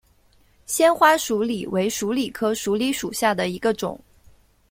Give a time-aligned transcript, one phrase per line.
[0.65, 4.01] 纤花鼠李为鼠李科鼠李属下的一个种。